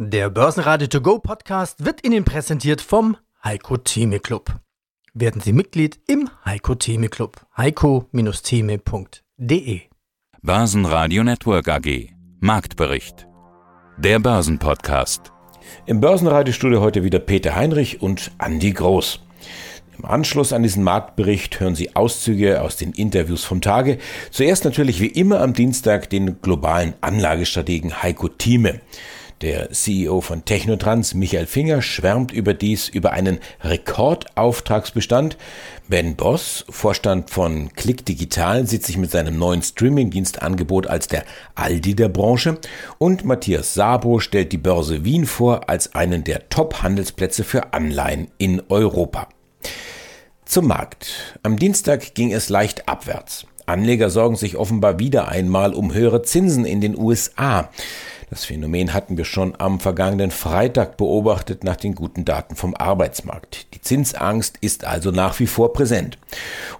[0.00, 4.60] Der Börsenradio To Go Podcast wird Ihnen präsentiert vom Heiko Theme Club.
[5.12, 7.44] Werden Sie Mitglied im Heiko Theme Club.
[7.56, 9.80] heiko-theme.de
[10.40, 13.26] Börsenradio Network AG Marktbericht
[13.96, 15.32] Der Börsenpodcast
[15.86, 19.18] Im Börsenradiostudio heute wieder Peter Heinrich und Andi Groß.
[19.98, 23.98] Im Anschluss an diesen Marktbericht hören Sie Auszüge aus den Interviews vom Tage.
[24.30, 28.80] Zuerst natürlich wie immer am Dienstag den globalen Anlagestrategen Heiko Thieme.
[29.40, 35.36] Der CEO von Technotrans, Michael Finger, schwärmt überdies über einen Rekordauftragsbestand.
[35.86, 41.22] Ben Boss, Vorstand von Click Digital, sieht sich mit seinem neuen Streamingdienstangebot als der
[41.54, 42.58] Aldi der Branche.
[42.98, 48.60] Und Matthias Sabo stellt die Börse Wien vor als einen der Top-Handelsplätze für Anleihen in
[48.68, 49.28] Europa.
[50.44, 51.38] Zum Markt.
[51.44, 53.46] Am Dienstag ging es leicht abwärts.
[53.66, 57.68] Anleger sorgen sich offenbar wieder einmal um höhere Zinsen in den USA.
[58.30, 63.74] Das Phänomen hatten wir schon am vergangenen Freitag beobachtet nach den guten Daten vom Arbeitsmarkt.
[63.74, 66.18] Die Zinsangst ist also nach wie vor präsent.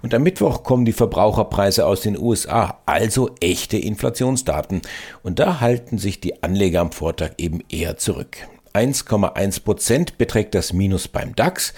[0.03, 4.83] Und am Mittwoch kommen die Verbraucherpreise aus den USA, also echte Inflationsdaten.
[5.23, 8.37] Und da halten sich die Anleger am Vortag eben eher zurück.
[8.75, 11.73] 1,1 Prozent beträgt das Minus beim DAX,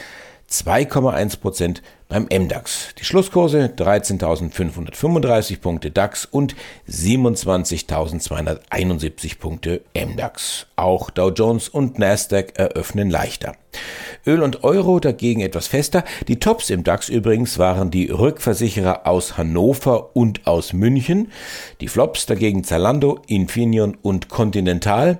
[0.50, 2.94] 2,1 Prozent beim MDAX.
[3.00, 6.58] Die Schlusskurse 13.535 Punkte DAX und
[6.90, 10.68] 27.271 Punkte MDAX.
[10.76, 13.54] Auch Dow Jones und Nasdaq eröffnen leichter.
[14.28, 16.04] Öl und Euro dagegen etwas fester.
[16.28, 21.32] Die Tops im DAX übrigens waren die Rückversicherer aus Hannover und aus München.
[21.80, 25.20] Die Flops dagegen Zalando, Infineon und Continental.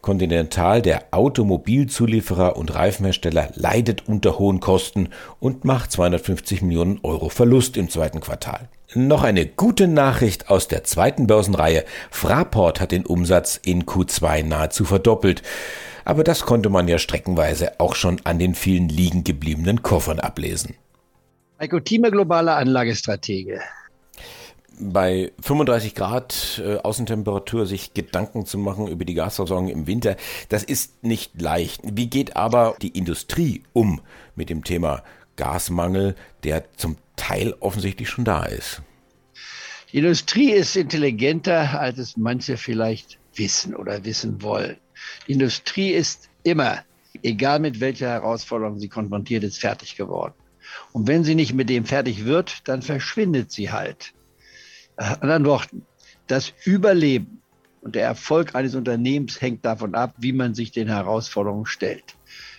[0.00, 6.29] Continental, der Automobilzulieferer und Reifenhersteller, leidet unter hohen Kosten und macht 250
[6.62, 8.68] Millionen Euro Verlust im zweiten Quartal.
[8.94, 11.84] Noch eine gute Nachricht aus der zweiten Börsenreihe.
[12.10, 15.42] Fraport hat den Umsatz in Q2 nahezu verdoppelt.
[16.04, 20.74] Aber das konnte man ja streckenweise auch schon an den vielen liegen gebliebenen Koffern ablesen.
[21.60, 23.60] Heiko Thieme, globaler Anlagestratege
[24.80, 30.16] bei 35 Grad äh, Außentemperatur sich Gedanken zu machen über die Gasversorgung im Winter,
[30.48, 31.82] das ist nicht leicht.
[31.84, 34.00] Wie geht aber die Industrie um
[34.34, 35.02] mit dem Thema
[35.40, 38.82] Gasmangel, der zum Teil offensichtlich schon da ist?
[39.90, 44.76] Die Industrie ist intelligenter, als es manche vielleicht wissen oder wissen wollen.
[45.26, 46.84] Die Industrie ist immer,
[47.22, 50.34] egal mit welcher Herausforderung sie konfrontiert ist, fertig geworden.
[50.92, 54.12] Und wenn sie nicht mit dem fertig wird, dann verschwindet sie halt.
[54.96, 55.86] Anderen Worten,
[56.26, 57.40] das Überleben
[57.80, 62.14] und der Erfolg eines Unternehmens hängt davon ab, wie man sich den Herausforderungen stellt.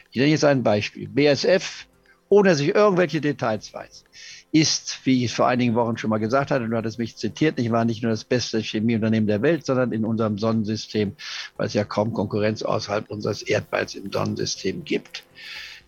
[0.09, 1.07] Ich nenne jetzt ein Beispiel.
[1.07, 1.85] BSF,
[2.31, 4.05] ohne dass ich irgendwelche Details weiß,
[4.53, 7.59] ist, wie ich es vor einigen Wochen schon mal gesagt hatte, du hattest mich zitiert,
[7.59, 11.13] ich war nicht nur das beste Chemieunternehmen der Welt, sondern in unserem Sonnensystem,
[11.57, 15.23] weil es ja kaum Konkurrenz außerhalb unseres Erdballs im Sonnensystem gibt.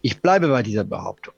[0.02, 1.34] Ich bleibe bei dieser Behauptung.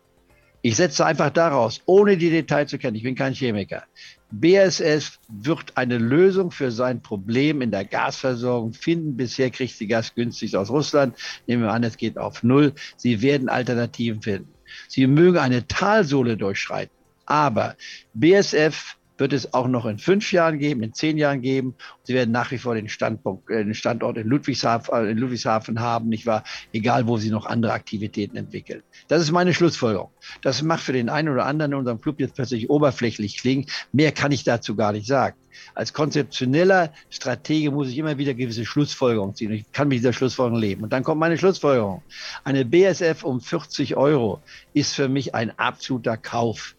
[0.64, 3.84] Ich setze einfach daraus, ohne die Details zu kennen, ich bin kein Chemiker,
[4.32, 9.16] BASF wird eine Lösung für sein Problem in der Gasversorgung finden.
[9.16, 11.16] Bisher kriegt sie Gas günstig aus Russland.
[11.46, 12.74] Nehmen wir an, es geht auf Null.
[12.98, 14.55] Sie werden Alternativen finden.
[14.88, 16.94] Sie mögen eine Talsohle durchschreiten.
[17.26, 17.76] Aber
[18.14, 21.76] BASF wird es auch noch in fünf Jahren geben, in zehn Jahren geben.
[22.04, 25.80] Sie werden nach wie vor den, Standpunkt, äh, den Standort in Ludwigshafen, äh, in Ludwigshafen
[25.80, 26.44] haben, nicht wahr?
[26.74, 28.84] Egal, wo sie noch andere Aktivitäten entwickeln.
[29.08, 30.10] Das ist meine Schlussfolgerung.
[30.42, 33.66] Das macht für den einen oder anderen in unserem Club jetzt plötzlich oberflächlich klingen.
[33.92, 35.38] Mehr kann ich dazu gar nicht sagen.
[35.74, 39.52] Als konzeptioneller Stratege muss ich immer wieder gewisse Schlussfolgerungen ziehen.
[39.52, 40.84] Ich kann mit dieser Schlussfolgerung leben.
[40.84, 42.04] Und dann kommt meine Schlussfolgerung.
[42.44, 44.42] Eine BSF um 40 Euro
[44.74, 46.76] ist für mich ein absoluter Kauf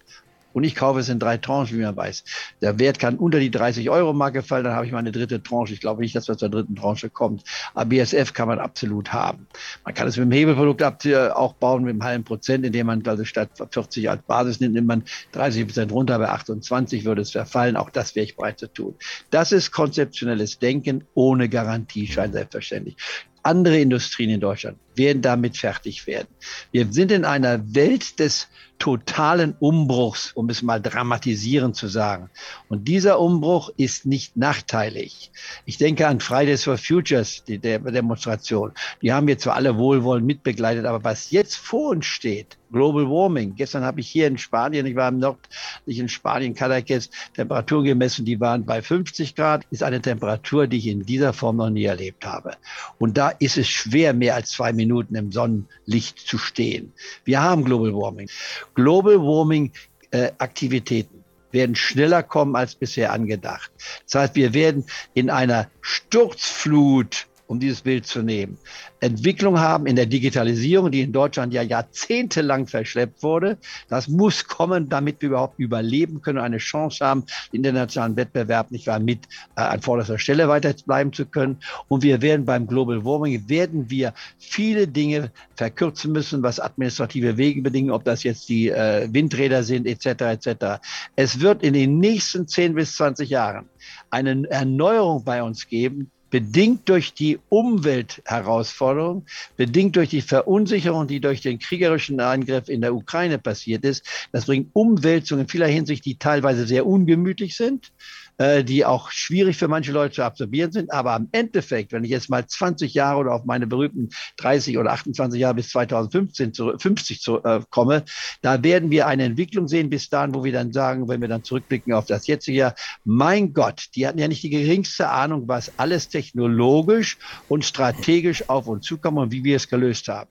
[0.57, 2.25] und ich kaufe es in drei Tranchen, wie man weiß.
[2.63, 5.75] Der Wert kann unter die 30-Euro-Marke fallen, dann habe ich meine dritte Tranche.
[5.75, 7.45] Ich glaube nicht, dass was zur dritten Tranche kommt.
[7.75, 9.49] Aber BSF kann man absolut haben.
[9.85, 13.27] Man kann es mit dem Hebelprodukt auch bauen mit einem halben Prozent, indem man also
[13.27, 17.77] statt 40 als Basis nimmt, nimmt man 30 Prozent runter, bei 28 würde es verfallen.
[17.77, 18.95] Auch das wäre ich bereit zu tun.
[19.29, 22.97] Das ist konzeptionelles Denken ohne Garantieschein, selbstverständlich
[23.43, 26.29] andere Industrien in Deutschland werden damit fertig werden.
[26.73, 28.49] Wir sind in einer Welt des
[28.79, 32.31] totalen Umbruchs, um es mal dramatisierend zu sagen.
[32.69, 35.31] Und dieser Umbruch ist nicht nachteilig.
[35.65, 38.73] Ich denke an Fridays for Futures, die der Demonstration.
[39.03, 43.55] Die haben wir zwar alle wohlwollend mitbegleitet, aber was jetzt vor uns steht, Global Warming.
[43.55, 45.39] Gestern habe ich hier in Spanien, ich war im Nord,
[45.87, 49.65] nicht in Spanien, Cadaqués, Temperaturen gemessen, die waren bei 50 Grad.
[49.71, 52.57] Ist eine Temperatur, die ich in dieser Form noch nie erlebt habe.
[52.99, 56.93] Und da ist es schwer, mehr als zwei Minuten im Sonnenlicht zu stehen.
[57.25, 58.29] Wir haben Global Warming.
[58.75, 59.73] Global Warming
[60.11, 63.71] äh, Aktivitäten werden schneller kommen als bisher angedacht.
[64.05, 64.85] Das heißt, wir werden
[65.15, 68.59] in einer Sturzflut um dieses Bild zu nehmen.
[69.01, 73.59] Entwicklung haben in der Digitalisierung, die in Deutschland ja jahrzehntelang verschleppt wurde.
[73.89, 78.87] Das muss kommen, damit wir überhaupt überleben können, eine Chance haben, den internationalen Wettbewerb nicht
[78.87, 79.27] wahr mit
[79.57, 81.59] äh, an vorderster Stelle weiter bleiben zu können.
[81.89, 87.63] Und wir werden beim Global Warming werden wir viele Dinge verkürzen müssen, was administrative Wege
[87.63, 90.07] bedingen, ob das jetzt die äh, Windräder sind etc.
[90.07, 90.81] etc.
[91.15, 93.69] Es wird in den nächsten 10 bis 20 Jahren
[94.11, 99.25] eine Erneuerung bei uns geben, bedingt durch die Umweltherausforderung,
[99.57, 104.05] bedingt durch die Verunsicherung, die durch den kriegerischen Angriff in der Ukraine passiert ist.
[104.33, 107.91] Das bringt Umwälzungen in vieler Hinsicht, die teilweise sehr ungemütlich sind.
[108.39, 110.93] Äh, die auch schwierig für manche Leute zu absorbieren sind.
[110.93, 114.93] Aber im Endeffekt, wenn ich jetzt mal 20 Jahre oder auf meine berühmten 30 oder
[114.93, 118.05] 28 Jahre bis 2015 zu, 50 zu, äh, komme,
[118.43, 121.45] da werden wir eine Entwicklung sehen bis dahin, wo wir dann sagen, wenn wir dann
[121.45, 122.75] zurückblicken auf das jetzige Jahr,
[123.05, 127.17] mein Gott, die hatten ja nicht die geringste Ahnung, was alles technologisch
[127.49, 130.29] und strategisch auf uns zukommt und wie wir es gelöst haben.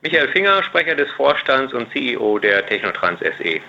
[0.00, 3.60] Michael Finger, Sprecher des Vorstands und CEO der Technotrans SE.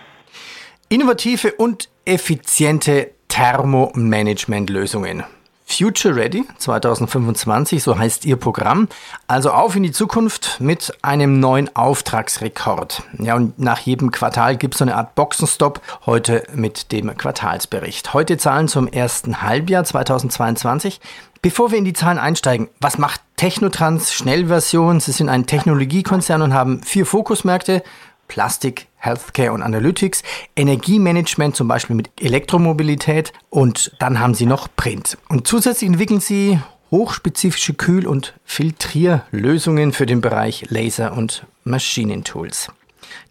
[0.88, 5.24] Innovative und effiziente Thermomanagement-Lösungen.
[5.63, 8.88] Future Ready 2025, so heißt Ihr Programm.
[9.28, 13.04] Also auf in die Zukunft mit einem neuen Auftragsrekord.
[13.19, 15.81] Ja, und nach jedem Quartal gibt es so eine Art Boxenstopp.
[16.07, 18.16] Heute mit dem Quartalsbericht.
[18.16, 21.00] Heute Zahlen zum ersten Halbjahr 2022.
[21.44, 25.00] Bevor wir in die Zahlen einsteigen, was macht Technotrans Schnellversion?
[25.00, 27.83] Sie sind ein Technologiekonzern und haben vier Fokusmärkte.
[28.27, 30.24] Plastik, Healthcare und Analytics,
[30.56, 35.18] Energiemanagement zum Beispiel mit Elektromobilität und dann haben sie noch Print.
[35.29, 36.59] Und zusätzlich entwickeln sie
[36.91, 42.69] hochspezifische Kühl- und Filtrierlösungen für den Bereich Laser- und Maschinentools.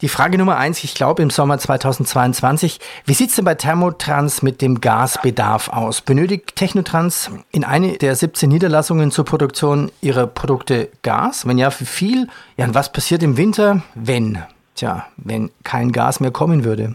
[0.00, 4.42] Die Frage Nummer eins, ich glaube im Sommer 2022, wie sieht es denn bei Thermotrans
[4.42, 6.00] mit dem Gasbedarf aus?
[6.00, 11.46] Benötigt Technotrans in eine der 17 Niederlassungen zur Produktion ihrer Produkte Gas?
[11.46, 12.28] Wenn ja, für viel?
[12.56, 14.42] Ja, und was passiert im Winter, wenn?
[14.76, 16.94] Tja, wenn kein Gas mehr kommen würde.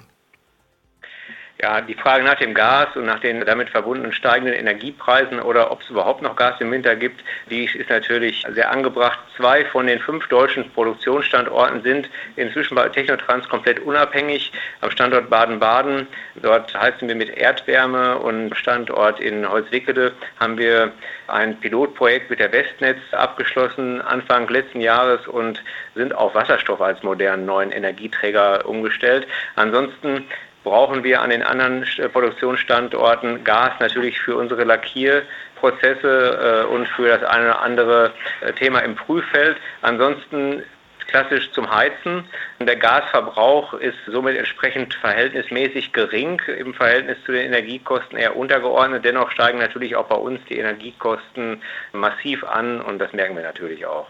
[1.62, 5.81] Ja, die Frage nach dem Gas und nach den damit verbundenen steigenden Energiepreisen oder ob
[5.81, 9.19] es überhaupt noch Gas im Winter gibt, die ist natürlich sehr angebracht.
[9.38, 14.52] Zwei von den fünf deutschen Produktionsstandorten sind inzwischen bei Technotrans komplett unabhängig.
[14.81, 16.08] Am Standort Baden-Baden,
[16.42, 20.92] dort heizen wir mit Erdwärme und Standort in Holzwickede haben wir
[21.28, 25.62] ein Pilotprojekt mit der Westnetz abgeschlossen Anfang letzten Jahres und
[25.94, 29.28] sind auf Wasserstoff als modernen neuen Energieträger umgestellt.
[29.56, 30.25] Ansonsten
[30.63, 37.24] brauchen wir an den anderen Produktionsstandorten Gas natürlich für unsere Lackierprozesse äh, und für das
[37.24, 38.12] eine oder andere
[38.42, 39.58] äh, Thema im Prüffeld.
[39.81, 40.63] Ansonsten
[41.08, 42.24] klassisch zum Heizen.
[42.60, 49.04] Der Gasverbrauch ist somit entsprechend verhältnismäßig gering im Verhältnis zu den Energiekosten eher untergeordnet.
[49.04, 51.62] Dennoch steigen natürlich auch bei uns die Energiekosten
[51.92, 54.07] massiv an und das merken wir natürlich auch.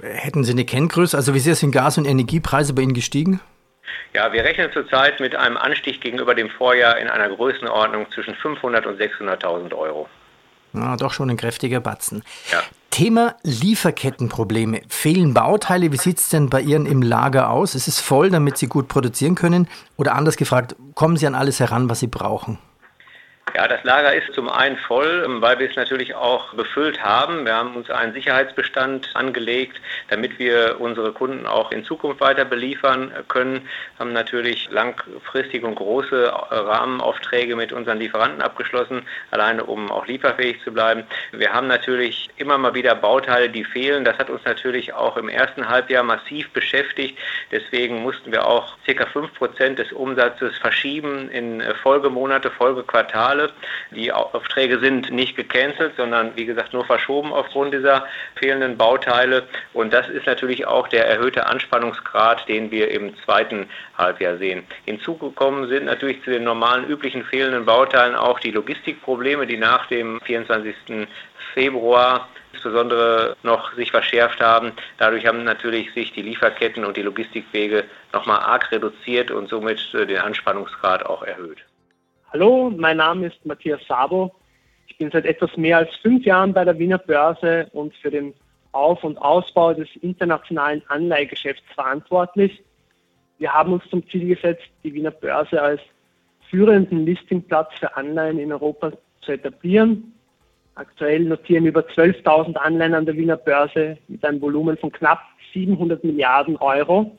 [0.00, 1.16] Hätten Sie eine Kenngröße?
[1.16, 3.40] Also wie sehr sind Gas- und Energiepreise bei Ihnen gestiegen?
[4.14, 8.86] Ja, wir rechnen zurzeit mit einem Anstieg gegenüber dem Vorjahr in einer Größenordnung zwischen 500
[8.86, 10.08] und 600.000 Euro.
[10.72, 12.22] Na, doch schon ein kräftiger Batzen.
[12.50, 12.62] Ja.
[12.90, 14.82] Thema Lieferkettenprobleme.
[14.88, 15.92] Fehlen Bauteile?
[15.92, 17.74] Wie sieht es denn bei Ihnen im Lager aus?
[17.74, 19.68] Ist es voll, damit Sie gut produzieren können?
[19.96, 22.58] Oder anders gefragt, kommen Sie an alles heran, was Sie brauchen?
[23.54, 27.44] Ja, das Lager ist zum einen voll, weil wir es natürlich auch befüllt haben.
[27.44, 29.78] Wir haben uns einen Sicherheitsbestand angelegt,
[30.08, 33.68] damit wir unsere Kunden auch in Zukunft weiter beliefern können.
[33.98, 39.02] Haben natürlich langfristig und große Rahmenaufträge mit unseren Lieferanten abgeschlossen,
[39.32, 41.04] alleine um auch lieferfähig zu bleiben.
[41.32, 44.06] Wir haben natürlich immer mal wieder Bauteile, die fehlen.
[44.06, 47.18] Das hat uns natürlich auch im ersten Halbjahr massiv beschäftigt.
[47.50, 49.04] Deswegen mussten wir auch ca.
[49.04, 53.31] 5% des Umsatzes verschieben in Folgemonate, Folgequartale.
[53.32, 53.50] Male.
[53.92, 59.44] Die Aufträge sind nicht gecancelt, sondern wie gesagt nur verschoben aufgrund dieser fehlenden Bauteile.
[59.72, 64.64] Und das ist natürlich auch der erhöhte Anspannungsgrad, den wir im zweiten Halbjahr sehen.
[64.84, 70.20] Hinzugekommen sind natürlich zu den normalen üblichen fehlenden Bauteilen auch die Logistikprobleme, die nach dem
[70.22, 70.74] 24.
[71.54, 74.72] Februar insbesondere noch sich verschärft haben.
[74.98, 80.18] Dadurch haben natürlich sich die Lieferketten und die Logistikwege nochmal arg reduziert und somit den
[80.18, 81.64] Anspannungsgrad auch erhöht.
[82.32, 84.34] Hallo, mein Name ist Matthias Sabo.
[84.86, 88.32] Ich bin seit etwas mehr als fünf Jahren bei der Wiener Börse und für den
[88.72, 92.64] Auf- und Ausbau des internationalen Anleihgeschäfts verantwortlich.
[93.36, 95.82] Wir haben uns zum Ziel gesetzt, die Wiener Börse als
[96.48, 100.14] führenden Listingplatz für Anleihen in Europa zu etablieren.
[100.74, 105.20] Aktuell notieren über 12.000 Anleihen an der Wiener Börse mit einem Volumen von knapp
[105.52, 107.14] 700 Milliarden Euro.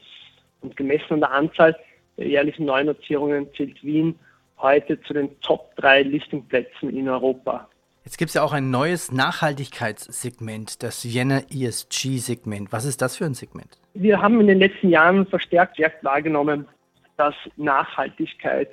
[0.62, 1.76] Und gemessen an der Anzahl
[2.18, 4.16] der jährlichen Neunotierungen zählt Wien
[4.58, 7.68] heute zu den Top 3 Listingplätzen in Europa.
[8.06, 12.72] Jetzt gibt es ja auch ein neues Nachhaltigkeitssegment, das Vienna ESG-Segment.
[12.72, 13.78] Was ist das für ein Segment?
[13.94, 16.68] Wir haben in den letzten Jahren verstärkt wahrgenommen,
[17.16, 18.70] dass Nachhaltigkeit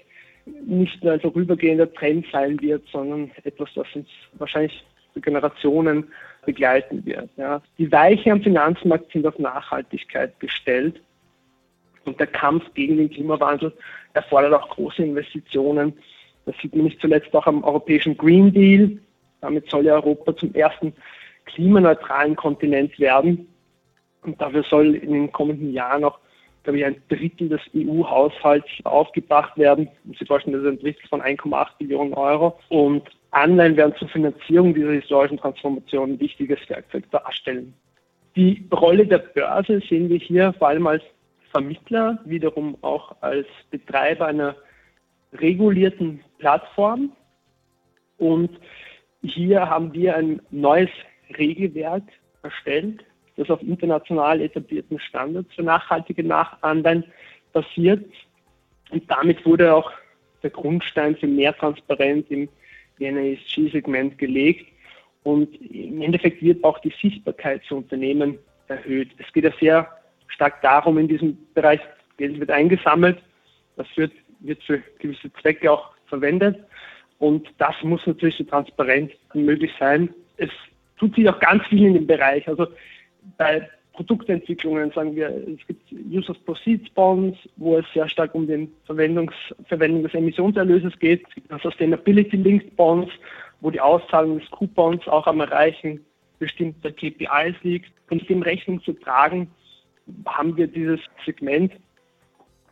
[0.66, 6.10] nicht nur ein vorübergehender Trend sein wird, sondern etwas, das uns wahrscheinlich für Generationen
[6.44, 7.28] begleiten wird.
[7.36, 7.62] Ja.
[7.78, 11.00] Die Weiche am Finanzmarkt sind auf Nachhaltigkeit gestellt
[12.10, 13.72] und der Kampf gegen den Klimawandel
[14.14, 15.96] erfordert auch große Investitionen.
[16.44, 18.98] Das sieht man nicht zuletzt auch am europäischen Green Deal.
[19.40, 20.92] Damit soll ja Europa zum ersten
[21.44, 23.46] klimaneutralen Kontinent werden.
[24.22, 26.18] Und dafür soll in den kommenden Jahren auch,
[26.64, 29.88] glaube ich, ein Drittel des EU-Haushalts aufgebracht werden.
[30.18, 32.58] Sie vorstellen, das ist ein Drittel von 1,8 Billionen Euro.
[32.70, 37.72] Und Anleihen werden zur Finanzierung dieser historischen Transformation ein wichtiges Werkzeug darstellen.
[38.34, 41.04] Die Rolle der Börse sehen wir hier vor allem als
[41.50, 44.56] Vermittler, wiederum auch als Betreiber einer
[45.32, 47.12] regulierten Plattform.
[48.18, 48.50] Und
[49.22, 50.90] hier haben wir ein neues
[51.36, 52.04] Regelwerk
[52.42, 53.04] erstellt,
[53.36, 57.04] das auf international etablierten Standards für nachhaltige Nachanleihen
[57.52, 58.04] basiert.
[58.90, 59.92] Und damit wurde auch
[60.42, 62.48] der Grundstein für mehr Transparenz im
[62.98, 64.66] ESG-Segment gelegt.
[65.22, 68.38] Und im Endeffekt wird auch die Sichtbarkeit für Unternehmen
[68.68, 69.10] erhöht.
[69.18, 69.99] Es geht ja sehr
[70.30, 71.80] stark darum, in diesem Bereich
[72.16, 73.18] Geld wird eingesammelt,
[73.76, 76.58] das wird, wird für gewisse Zwecke auch verwendet.
[77.18, 80.12] Und das muss natürlich so transparent möglich sein.
[80.36, 80.50] Es
[80.98, 82.46] tut sich auch ganz viel in dem Bereich.
[82.48, 82.66] Also
[83.36, 88.46] bei Produktentwicklungen sagen wir, es gibt Use of Proceeds Bonds, wo es sehr stark um
[88.46, 89.30] die Verwendung
[90.02, 91.26] des Emissionserlöses geht.
[91.28, 93.12] Es gibt Sustainability Linked Bonds,
[93.60, 96.04] wo die Auszahlung des Coupons auch am Erreichen
[96.38, 97.92] bestimmter KPIs liegt.
[98.08, 99.48] Und dem Rechnung zu tragen,
[100.26, 101.72] haben wir dieses Segment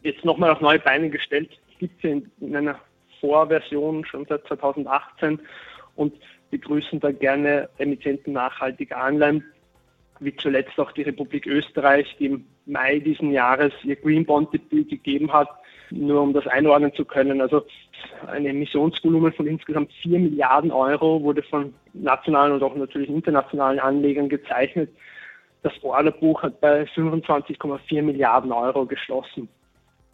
[0.02, 1.50] jetzt nochmal auf neue Beine gestellt.
[1.73, 2.78] Es gibt es in, in einer
[3.21, 5.40] Vorversion schon seit 2018
[5.97, 6.14] und
[6.50, 9.45] begrüßen da gerne Emittenten nachhaltiger Anleihen,
[10.21, 14.90] wie zuletzt auch die Republik Österreich, die im Mai diesen Jahres ihr Green Bond Debüt
[14.90, 15.49] gegeben hat,
[15.90, 17.40] nur um das einordnen zu können.
[17.40, 17.64] Also
[18.26, 24.28] ein Emissionsvolumen von insgesamt 4 Milliarden Euro wurde von nationalen und auch natürlich internationalen Anlegern
[24.28, 24.90] gezeichnet.
[25.62, 29.49] Das Orderbuch hat bei 25,4 Milliarden Euro geschlossen.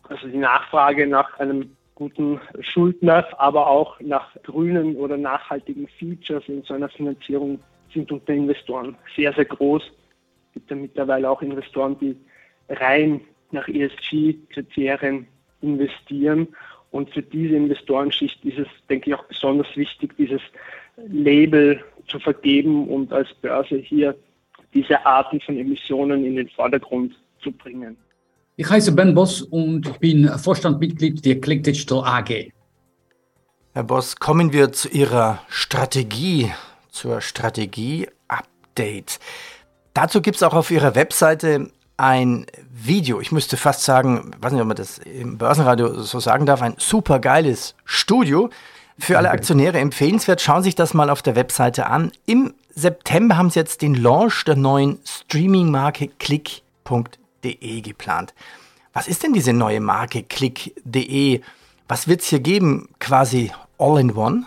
[0.08, 6.62] Also die Nachfrage nach einem guten Schuldner, aber auch nach grünen oder nachhaltigen Features in
[6.62, 7.60] so einer Finanzierung
[7.92, 9.82] sind unter Investoren sehr, sehr groß.
[9.82, 12.16] Es gibt ja mittlerweile auch Investoren, die
[12.68, 13.20] rein
[13.52, 15.26] nach ESG-Kriterien
[15.60, 16.48] investieren.
[16.90, 20.42] Und für diese Investorenschicht ist es, denke ich, auch besonders wichtig, dieses
[20.96, 24.14] Label zu vergeben und als Börse hier
[24.74, 27.96] diese Arten von Emissionen in den Vordergrund zu bringen.
[28.56, 32.50] Ich heiße Ben Boss und ich bin Vorstandmitglied der Click Digital AG.
[33.72, 36.52] Herr Boss, kommen wir zu Ihrer Strategie,
[36.90, 39.18] zur Strategie-Update.
[39.94, 44.60] Dazu gibt es auch auf Ihrer Webseite ein Video, ich müsste fast sagen, weiß nicht,
[44.60, 48.50] ob man das im Börsenradio so sagen darf, ein super geiles Studio.
[48.98, 52.12] Für alle Aktionäre empfehlenswert, schauen Sie sich das mal auf der Webseite an.
[52.26, 58.34] Im September haben Sie jetzt den Launch der neuen Streaming-Marke Click.de geplant.
[58.94, 61.40] Was ist denn diese neue Marke click.de?
[61.88, 64.46] Was wird es hier geben, quasi all in one?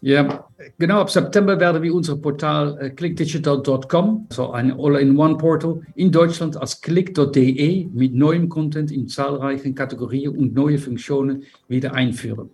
[0.00, 0.44] Ja,
[0.78, 1.00] genau.
[1.00, 7.86] Ab September werden wir unser Portal äh, clickdigital.com, so ein All-in-One-Portal, in Deutschland als click.de
[7.86, 12.50] mit neuem Content in zahlreichen Kategorien und neue Funktionen wieder einführen.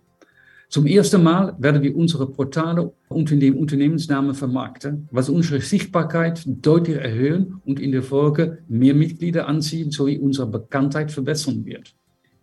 [0.75, 6.97] Zum ersten Mal werden wir unsere Portale unter dem Unternehmensnamen vermarkten, was unsere Sichtbarkeit deutlich
[6.97, 11.95] erhöhen und in der Folge mehr Mitglieder anziehen sowie unsere Bekanntheit verbessern wird.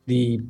[0.07, 0.43] Die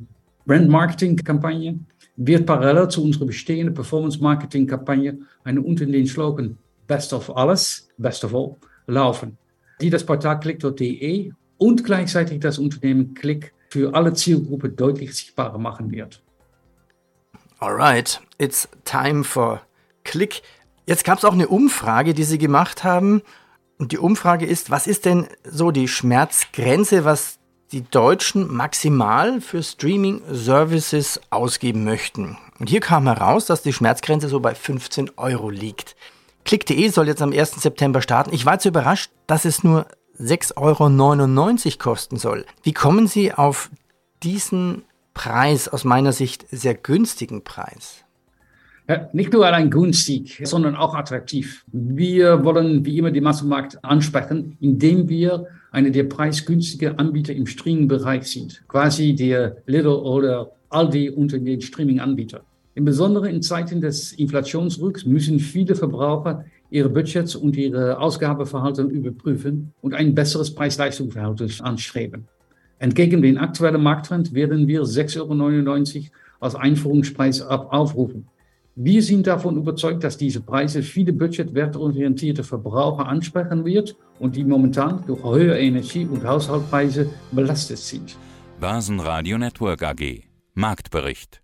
[0.45, 1.77] Brand-Marketing-Kampagne
[2.15, 8.33] wird parallel zu unserer bestehenden Performance-Marketing-Kampagne eine unter den Slogan Best of Alles, Best of
[8.33, 8.55] All,
[8.87, 9.37] laufen,
[9.81, 15.91] die das Portal click.de und gleichzeitig das Unternehmen Click für alle Zielgruppen deutlich sichtbarer machen
[15.91, 16.23] wird.
[17.63, 19.61] Alright, it's time for
[20.03, 20.41] Click.
[20.85, 23.21] Jetzt gab es auch eine Umfrage, die Sie gemacht haben.
[23.77, 27.39] Und die Umfrage ist, was ist denn so die Schmerzgrenze, was
[27.71, 32.37] die Deutschen maximal für Streaming-Services ausgeben möchten?
[32.59, 35.95] Und hier kam heraus, dass die Schmerzgrenze so bei 15 Euro liegt.
[36.43, 37.61] Click.de soll jetzt am 1.
[37.61, 38.33] September starten.
[38.33, 39.87] Ich war jetzt überrascht, dass es nur
[40.19, 42.45] 6,99 Euro kosten soll.
[42.61, 43.69] Wie kommen Sie auf
[44.21, 48.03] diesen Preis, aus meiner Sicht sehr günstigen Preis?
[48.89, 51.63] Ja, nicht nur allein günstig, sondern auch attraktiv.
[51.71, 58.23] Wir wollen wie immer den Massenmarkt ansprechen, indem wir eine der preisgünstigen Anbieter im Streaming-Bereich
[58.23, 58.63] sind.
[58.67, 62.41] Quasi der Little oder Aldi unter den Streaming-Anbietern.
[62.75, 69.73] Im Besonderen in Zeiten des Inflationsrücks müssen viele Verbraucher ihre Budgets und ihre Ausgabeverhalten überprüfen
[69.81, 72.27] und ein besseres Preis-Leistung-Verhältnis anstreben.
[72.79, 76.05] Entgegen dem aktuellen Markttrend werden wir 6,99 Euro
[76.39, 78.27] als Einführungspreis aufrufen.
[78.75, 85.03] Wir sind davon überzeugt, dass diese Preise viele budgetwertorientierte Verbraucher ansprechen wird und die momentan
[85.05, 88.17] durch höhere Energie- und Haushaltspreise belastet sind.
[88.59, 90.23] Börsenradio Network AG
[90.55, 91.43] Marktbericht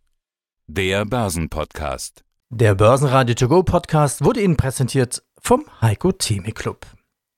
[0.71, 2.23] der Börsenpodcast.
[2.51, 6.85] Der Börsenradio To Go Podcast wurde Ihnen präsentiert vom Heiko Theme Club.